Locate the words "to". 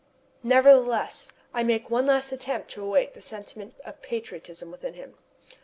2.71-2.83